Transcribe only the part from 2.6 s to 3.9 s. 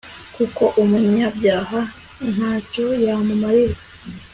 cyo yamumarira